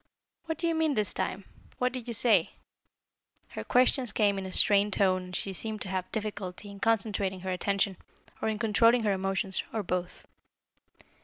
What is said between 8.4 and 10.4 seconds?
or in controlling her emotions, or both.